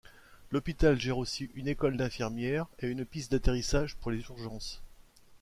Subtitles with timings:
[0.49, 4.81] L'hôpital gère aussi une école d'infirmières et une piste d'atterrissage pour les urgences.